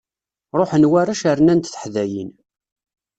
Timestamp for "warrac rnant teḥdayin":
0.91-2.31